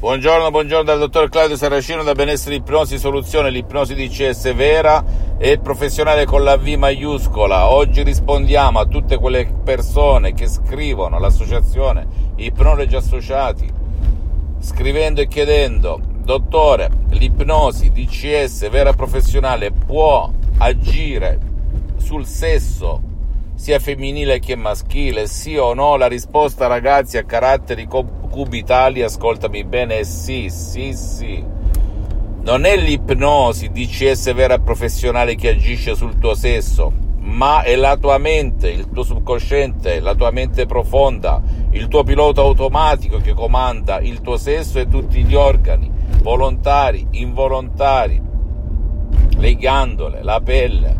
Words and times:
Buongiorno, 0.00 0.50
buongiorno 0.50 0.84
dal 0.84 0.98
dottor 0.98 1.28
Claudio 1.28 1.58
Saracino 1.58 2.02
da 2.02 2.14
Benessere 2.14 2.54
Ipnosi 2.54 2.98
Soluzione, 2.98 3.50
l'ipnosi 3.50 3.94
DCS 3.94 4.54
vera 4.54 5.04
e 5.36 5.58
professionale 5.58 6.24
con 6.24 6.42
la 6.42 6.56
V 6.56 6.68
maiuscola. 6.68 7.68
Oggi 7.68 8.02
rispondiamo 8.02 8.78
a 8.78 8.86
tutte 8.86 9.18
quelle 9.18 9.52
persone 9.62 10.32
che 10.32 10.48
scrivono 10.48 11.16
all'associazione 11.16 12.32
Ipnologi 12.36 12.96
Associati 12.96 13.70
scrivendo 14.60 15.20
e 15.20 15.28
chiedendo 15.28 16.00
dottore, 16.22 16.88
l'ipnosi 17.10 17.90
DCS 17.90 18.70
vera 18.70 18.94
professionale 18.94 19.70
può 19.70 20.30
agire 20.56 21.38
sul 21.98 22.24
sesso 22.24 23.02
sia 23.54 23.78
femminile 23.78 24.38
che 24.38 24.56
maschile? 24.56 25.26
Sì 25.26 25.56
o 25.56 25.74
no? 25.74 25.96
La 25.96 26.06
risposta, 26.06 26.66
ragazzi, 26.66 27.18
a 27.18 27.24
caratteri 27.24 27.86
cubitali, 28.30 29.02
ascoltami 29.02 29.64
bene, 29.64 30.04
sì, 30.04 30.48
sì, 30.48 30.94
sì. 30.94 31.44
Non 32.42 32.64
è 32.64 32.76
l'ipnosi 32.76 33.68
DCS 33.70 34.32
vera 34.32 34.54
e 34.54 34.60
professionale 34.60 35.34
che 35.34 35.50
agisce 35.50 35.94
sul 35.94 36.18
tuo 36.18 36.34
sesso, 36.34 36.90
ma 37.18 37.62
è 37.62 37.76
la 37.76 37.96
tua 37.96 38.16
mente, 38.16 38.70
il 38.70 38.88
tuo 38.90 39.02
subconsciente, 39.02 40.00
la 40.00 40.14
tua 40.14 40.30
mente 40.30 40.64
profonda, 40.64 41.42
il 41.72 41.88
tuo 41.88 42.02
pilota 42.02 42.40
automatico 42.40 43.18
che 43.18 43.34
comanda 43.34 44.00
il 44.00 44.22
tuo 44.22 44.38
sesso 44.38 44.78
e 44.78 44.88
tutti 44.88 45.22
gli 45.22 45.34
organi, 45.34 45.90
volontari, 46.22 47.06
involontari, 47.10 48.20
le 49.36 49.54
ghiandole, 49.54 50.22
la 50.22 50.40
pelle, 50.40 50.96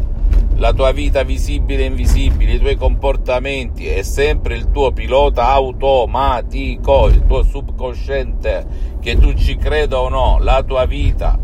la 0.61 0.75
tua 0.75 0.93
vita 0.93 1.23
visibile 1.23 1.85
e 1.85 1.87
invisibile, 1.87 2.53
i 2.53 2.59
tuoi 2.59 2.77
comportamenti, 2.77 3.87
è 3.87 4.03
sempre 4.03 4.55
il 4.57 4.71
tuo 4.71 4.93
pilota 4.93 5.49
automatico, 5.49 7.07
il 7.07 7.25
tuo 7.27 7.43
subconsciente, 7.43 8.99
che 9.01 9.17
tu 9.17 9.33
ci 9.33 9.57
creda 9.57 9.99
o 9.99 10.11
no, 10.11 10.37
la 10.39 10.63
tua 10.63 10.85
vita 10.85 11.39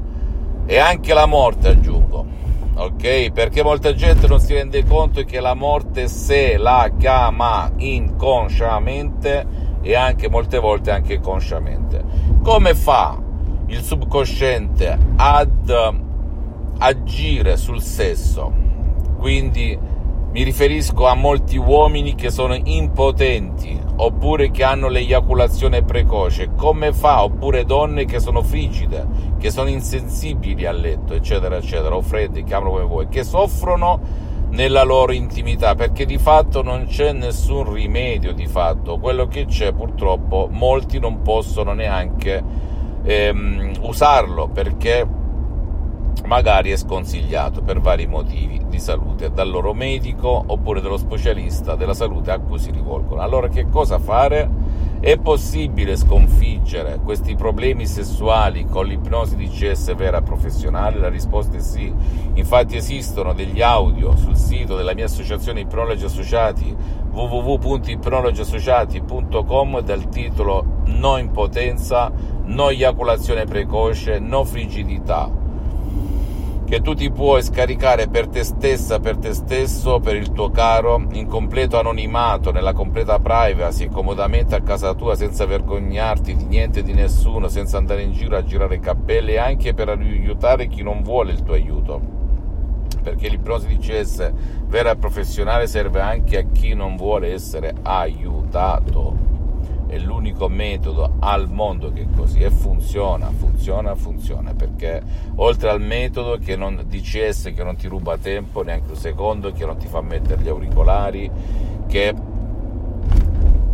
e 0.67 0.79
anche 0.79 1.15
la 1.15 1.25
morte 1.25 1.69
aggiungo, 1.69 2.27
ok? 2.75 3.33
Perché 3.33 3.63
molta 3.63 3.95
gente 3.95 4.27
non 4.27 4.39
si 4.39 4.53
rende 4.53 4.85
conto 4.85 5.25
che 5.25 5.41
la 5.41 5.55
morte 5.55 6.09
se 6.09 6.59
la 6.59 6.91
chiama 6.99 7.73
inconsciamente 7.77 9.47
e 9.81 9.95
anche 9.95 10.29
molte 10.29 10.59
volte 10.59 10.91
anche 10.91 11.21
consciamente. 11.21 12.05
Come 12.43 12.75
fa 12.75 13.19
il 13.69 13.81
subconsciente 13.81 14.99
ad 15.17 15.95
agire 16.77 17.57
sul 17.57 17.81
sesso? 17.81 18.67
Quindi 19.27 19.77
mi 20.31 20.43
riferisco 20.45 21.05
a 21.09 21.17
molti 21.17 21.57
uomini 21.57 22.15
che 22.15 22.31
sono 22.31 22.55
impotenti 22.55 23.77
oppure 23.97 24.53
che 24.53 24.63
hanno 24.63 24.87
l'eiaculazione 24.87 25.83
precoce, 25.83 26.51
come 26.55 26.93
fa? 26.93 27.25
Oppure 27.25 27.65
donne 27.65 28.05
che 28.05 28.21
sono 28.21 28.45
frigide, 28.45 29.05
che 29.37 29.51
sono 29.51 29.69
insensibili 29.69 30.65
a 30.65 30.71
letto, 30.71 31.13
eccetera, 31.13 31.57
eccetera, 31.57 31.97
o 31.97 32.03
fredde, 32.03 32.45
chiamalo 32.45 32.71
come 32.71 32.85
vuoi, 32.85 33.09
che 33.09 33.25
soffrono 33.25 33.99
nella 34.51 34.85
loro 34.85 35.11
intimità, 35.11 35.75
perché 35.75 36.07
di 36.07 36.19
fatto 36.19 36.63
non 36.63 36.87
c'è 36.87 37.11
nessun 37.11 37.73
rimedio 37.73 38.33
di 38.33 38.47
fatto, 38.47 38.99
quello 38.99 39.27
che 39.27 39.47
c'è 39.47 39.73
purtroppo 39.73 40.49
molti 40.53 41.01
non 41.01 41.23
possono 41.23 41.73
neanche 41.73 42.45
ehm, 43.03 43.73
usarlo 43.81 44.47
perché 44.47 45.05
magari 46.25 46.71
è 46.71 46.77
sconsigliato 46.77 47.61
per 47.63 47.81
vari 47.81 48.07
motivi 48.07 48.63
di 48.69 48.79
salute 48.81 49.33
dal 49.33 49.49
loro 49.49 49.73
medico 49.75 50.43
oppure 50.47 50.81
dallo 50.81 50.97
specialista 50.97 51.77
della 51.77 51.93
salute 51.95 52.33
a 52.33 52.39
cui 52.39 52.59
si 52.59 52.71
rivolgono. 52.71 53.21
Allora 53.21 53.49
che 53.49 53.69
cosa 53.69 53.99
fare? 53.99 54.85
È 54.99 55.19
possibile 55.19 55.95
sconfiggere 55.95 57.01
questi 57.05 57.35
problemi 57.37 57.87
sessuali 57.87 58.65
con 58.65 58.87
l'ipnosi 58.87 59.37
DCS 59.37 59.95
vera 59.95 60.23
professionale? 60.23 60.99
La 60.99 61.11
risposta 61.11 61.59
è 61.59 61.61
sì. 61.61 61.93
Infatti 62.35 62.77
esistono 62.77 63.35
degli 63.35 63.61
audio 63.63 64.17
sul 64.17 64.37
sito 64.37 64.75
della 64.75 64.95
mia 64.95 65.05
associazione 65.05 65.61
Ipnologi 65.61 66.05
Associati 66.05 66.75
www.ipnologiassociati.com 67.11 69.81
dal 69.81 70.09
titolo 70.09 70.81
No 70.87 71.19
impotenza, 71.19 72.11
no 72.45 72.71
eiaculazione 72.71 73.45
precoce, 73.45 74.19
no 74.19 74.45
frigidità 74.45 75.45
che 76.67 76.81
tu 76.81 76.95
ti 76.95 77.13
puoi 77.13 77.45
scaricare 77.45 78.09
per 78.09 78.27
te 78.27 78.43
stessa, 78.43 78.99
per 78.99 79.19
te 79.19 79.33
stesso, 79.35 80.01
per 80.01 80.17
il 80.17 80.33
tuo 80.33 80.51
caro, 80.51 81.07
in 81.13 81.29
completo 81.29 81.79
anonimato, 81.79 82.51
nella 82.51 82.73
completa 82.73 83.21
privacy, 83.21 83.89
comodamente 83.89 84.57
a 84.57 84.63
casa 84.63 84.93
tua, 84.95 85.15
senza 85.15 85.47
vergognarti 85.47 86.35
di 86.35 86.45
niente 86.45 86.81
e 86.81 86.83
di 86.83 86.93
nessuno, 86.93 87.47
senza 87.47 87.77
andare 87.77 88.03
in 88.03 88.13
giro 88.13 88.37
a 88.37 88.43
girare 88.43 88.81
cappelli 88.81 89.37
anche 89.37 89.75
per 89.75 89.91
aiutare 89.91 90.67
chi 90.67 90.83
non 90.83 91.03
vuole 91.03 91.31
il 91.31 91.45
tuo 91.45 91.55
aiuto. 91.55 92.01
Perché 93.01 93.29
l'ipnosi 93.29 93.69
di 93.69 93.79
CS 93.79 94.33
vera 94.67 94.91
e 94.91 94.97
professionale 94.97 95.69
serve 95.69 96.01
anche 96.01 96.39
a 96.39 96.45
chi 96.53 96.75
non 96.75 96.97
vuole 96.97 97.33
essere 97.33 97.75
aiutato 97.83 99.36
è 99.87 99.99
l'unico 99.99 100.49
metodo 100.49 101.17
al 101.21 101.49
mondo 101.49 101.93
che 101.93 102.03
è 102.03 102.07
così 102.15 102.41
e 102.41 102.51
funziona, 102.51 103.31
funziona, 103.31 103.95
funziona 103.95 104.55
perché 104.55 105.03
oltre 105.37 105.71
al 105.71 105.81
metodo 105.81 106.39
che 106.39 106.57
non, 106.57 106.83
DCS 106.87 107.53
che 107.55 107.63
non 107.63 107.77
ti 107.77 107.87
ruba 107.87 108.19
tempo 108.19 108.63
neanche 108.63 108.91
un 108.91 108.97
secondo, 108.97 109.53
che 109.53 109.65
non 109.65 109.77
ti 109.77 109.87
fa 109.87 110.01
mettere 110.01 110.43
gli 110.43 110.49
auricolari, 110.49 111.31
che 111.87 112.15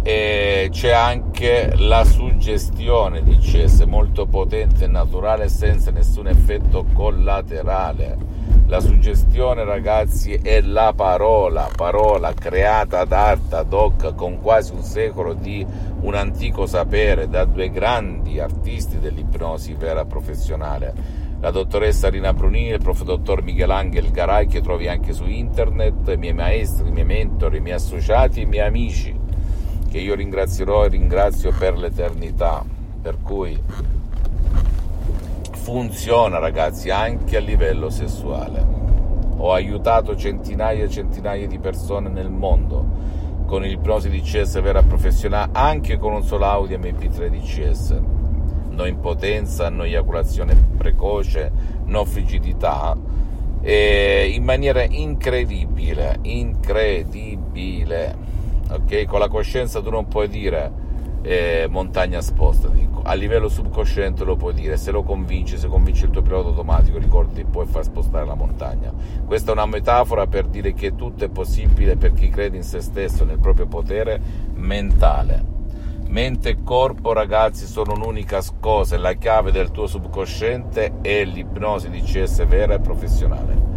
e 0.04 0.68
c'è 0.72 0.90
anche 0.90 1.74
la 1.76 2.04
suggestione 2.04 3.22
DCS 3.22 3.82
molto 3.82 4.26
potente 4.26 4.84
e 4.84 4.88
naturale 4.88 5.48
senza 5.48 5.92
nessun 5.92 6.26
effetto 6.26 6.84
collaterale 6.92 8.18
la 8.72 8.80
suggestione, 8.80 9.64
ragazzi, 9.64 10.32
è 10.32 10.62
la 10.62 10.94
parola, 10.96 11.68
parola 11.76 12.32
creata 12.32 13.00
ad 13.00 13.12
arte 13.12 13.56
ad 13.56 13.70
hoc 13.70 14.14
con 14.14 14.40
quasi 14.40 14.72
un 14.72 14.82
secolo 14.82 15.34
di 15.34 15.66
un 16.00 16.14
antico 16.14 16.64
sapere 16.64 17.28
da 17.28 17.44
due 17.44 17.70
grandi 17.70 18.40
artisti 18.40 18.98
dell'ipnosi 18.98 19.74
vera 19.74 20.06
professionale. 20.06 20.94
La 21.40 21.50
dottoressa 21.50 22.08
Rina 22.08 22.32
Brunini 22.32 22.70
e 22.70 22.76
il 22.76 22.82
prof. 22.82 23.02
dottor 23.02 23.42
Michelangelo 23.42 24.10
Garai, 24.10 24.46
che 24.46 24.62
trovi 24.62 24.88
anche 24.88 25.12
su 25.12 25.26
internet, 25.26 26.08
i 26.08 26.16
miei 26.16 26.32
maestri, 26.32 26.88
i 26.88 26.92
miei 26.92 27.04
mentori, 27.04 27.58
i 27.58 27.60
miei 27.60 27.76
associati 27.76 28.40
i 28.40 28.46
miei 28.46 28.68
amici, 28.68 29.14
che 29.90 29.98
io 29.98 30.14
ringrazierò 30.14 30.86
e 30.86 30.88
ringrazio 30.88 31.52
per 31.58 31.76
l'eternità. 31.76 32.64
Per 33.02 33.18
cui 33.20 33.60
funziona 35.62 36.38
ragazzi 36.38 36.90
anche 36.90 37.36
a 37.36 37.40
livello 37.40 37.88
sessuale. 37.88 38.66
Ho 39.36 39.52
aiutato 39.52 40.16
centinaia 40.16 40.84
e 40.84 40.90
centinaia 40.90 41.46
di 41.46 41.60
persone 41.60 42.08
nel 42.08 42.30
mondo 42.30 42.84
con 43.46 43.62
l'ipnosi 43.62 44.10
DCS 44.10 44.60
vera 44.60 44.82
professionale 44.82 45.52
anche 45.52 45.98
con 45.98 46.14
un 46.14 46.24
solo 46.24 46.46
audio 46.46 46.76
MP3 46.78 47.28
DCS. 47.28 48.00
No 48.70 48.86
impotenza, 48.86 49.68
no 49.68 49.84
eiaculazione 49.84 50.56
precoce, 50.76 51.52
no 51.84 52.04
frigidità 52.06 52.96
e 53.60 54.32
in 54.34 54.42
maniera 54.42 54.82
incredibile, 54.82 56.18
incredibile. 56.22 58.16
Ok, 58.68 59.04
con 59.04 59.20
la 59.20 59.28
coscienza 59.28 59.80
tu 59.80 59.90
non 59.90 60.08
puoi 60.08 60.28
dire 60.28 60.81
eh, 61.22 61.66
montagna 61.70 62.20
sposta. 62.20 62.70
A 63.04 63.14
livello 63.14 63.48
subconsciente 63.48 64.24
lo 64.24 64.36
puoi 64.36 64.54
dire, 64.54 64.76
se 64.76 64.90
lo 64.90 65.02
convinci, 65.02 65.56
se 65.56 65.68
convinci 65.68 66.04
il 66.04 66.10
tuo 66.10 66.22
pilota 66.22 66.48
automatico, 66.48 66.98
ricordi, 66.98 67.44
puoi 67.44 67.66
far 67.66 67.84
spostare 67.84 68.26
la 68.26 68.34
montagna. 68.34 68.92
Questa 69.24 69.50
è 69.50 69.54
una 69.54 69.66
metafora 69.66 70.26
per 70.26 70.46
dire 70.46 70.72
che 70.72 70.94
tutto 70.94 71.24
è 71.24 71.28
possibile 71.28 71.96
per 71.96 72.12
chi 72.12 72.28
crede 72.28 72.56
in 72.56 72.62
se 72.62 72.80
stesso, 72.80 73.24
nel 73.24 73.38
proprio 73.38 73.66
potere 73.66 74.20
mentale. 74.54 75.50
Mente 76.08 76.50
e 76.50 76.56
corpo, 76.62 77.12
ragazzi, 77.12 77.66
sono 77.66 77.94
un'unica 77.94 78.42
cosa, 78.60 78.98
la 78.98 79.14
chiave 79.14 79.50
del 79.50 79.70
tuo 79.70 79.86
subconsciente 79.86 81.00
è 81.00 81.24
l'ipnosi 81.24 81.88
di 81.88 82.02
CS 82.02 82.46
vera 82.46 82.74
e 82.74 82.80
professionale. 82.80 83.71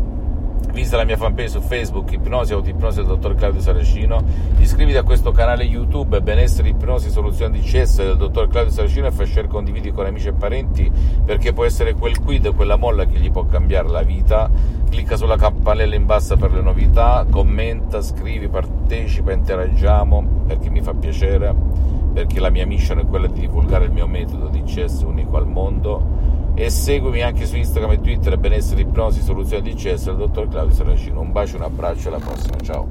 Visita 0.71 0.97
la 0.97 1.05
mia 1.05 1.15
fanpage 1.15 1.49
su 1.49 1.61
Facebook, 1.61 2.11
Ipnosi 2.11 2.53
Autoipnosi 2.53 2.97
del 2.97 3.05
dottor 3.05 3.35
Claudio 3.35 3.61
Saracino. 3.61 4.21
Iscriviti 4.57 4.97
a 4.97 5.03
questo 5.03 5.31
canale 5.31 5.63
YouTube, 5.63 6.21
Benessere 6.21 6.69
Ipnosi 6.69 7.09
Soluzioni 7.09 7.59
di 7.59 7.65
CS 7.65 7.97
del 7.97 8.17
dottor 8.17 8.47
Claudio 8.47 8.71
Saracino 8.71 9.07
e 9.07 9.11
fai 9.11 9.25
share 9.25 9.47
condividi 9.47 9.91
con 9.91 10.05
amici 10.05 10.27
e 10.27 10.33
parenti 10.33 10.91
perché 11.23 11.53
può 11.53 11.65
essere 11.65 11.93
quel 11.93 12.19
quid, 12.19 12.53
quella 12.55 12.75
molla 12.75 13.05
che 13.05 13.17
gli 13.17 13.31
può 13.31 13.45
cambiare 13.45 13.87
la 13.87 14.01
vita. 14.01 14.49
Clicca 14.89 15.15
sulla 15.15 15.37
campanella 15.37 15.95
in 15.95 16.05
basso 16.05 16.35
per 16.35 16.51
le 16.51 16.61
novità, 16.61 17.25
commenta, 17.29 18.01
scrivi, 18.01 18.47
partecipa, 18.47 19.31
interagiamo 19.31 20.43
perché 20.47 20.69
mi 20.69 20.81
fa 20.81 20.93
piacere, 20.93 21.53
perché 22.13 22.39
la 22.39 22.49
mia 22.49 22.65
mission 22.65 22.99
è 22.99 23.05
quella 23.05 23.27
di 23.27 23.39
divulgare 23.41 23.85
il 23.85 23.91
mio 23.91 24.07
metodo 24.07 24.47
di 24.47 24.63
CS 24.63 25.01
unico 25.01 25.37
al 25.37 25.47
mondo 25.47 26.34
e 26.57 26.69
seguimi 26.69 27.21
anche 27.21 27.45
su 27.45 27.57
Instagram 27.57 27.91
e 27.91 28.01
Twitter 28.01 28.37
benessere 28.37 28.81
ipnosi 28.81 29.21
soluzioni 29.21 29.73
di 29.73 29.75
CS 29.75 30.05
del 30.05 30.15
dottor 30.15 30.47
Claudio 30.47 30.73
Saracino 30.73 31.19
un 31.19 31.33
bacio 31.33 31.57
un 31.57 31.63
abbraccio 31.63 32.05
e 32.05 32.07
alla 32.07 32.19
prossima. 32.23 32.55
Ciao. 32.63 32.87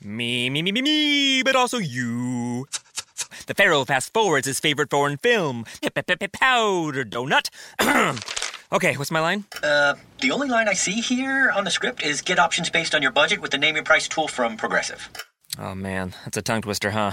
Me 0.00 0.50
me 0.50 0.62
me 0.62 0.72
me 0.72 0.82
me 0.82 1.42
but 1.44 1.54
also 1.54 1.78
you. 1.78 2.66
The 3.46 3.54
pharaoh 3.54 3.84
fast 3.84 4.12
forwards 4.12 4.46
his 4.48 4.58
favorite 4.58 4.90
foreign 4.90 5.16
film 5.16 5.64
powder 6.32 7.04
donut. 7.04 7.48
Okay 8.72 8.96
what's 8.96 9.10
my 9.10 9.20
line? 9.20 9.44
Uh 9.62 9.94
the 10.20 10.30
only 10.30 10.48
line 10.48 10.68
i 10.68 10.74
see 10.74 11.00
here 11.00 11.50
on 11.50 11.64
the 11.64 11.70
script 11.70 12.04
is 12.04 12.22
get 12.22 12.38
options 12.38 12.70
based 12.70 12.94
on 12.94 13.02
your 13.02 13.12
budget 13.12 13.40
with 13.40 13.50
the 13.50 13.58
name 13.58 13.74
your 13.74 13.84
price 13.84 14.08
tool 14.08 14.28
from 14.28 14.56
progressive. 14.56 15.08
Oh 15.58 15.74
man 15.74 16.14
that's 16.24 16.36
a 16.36 16.42
tongue 16.42 16.62
twister 16.62 16.90
huh 16.90 17.12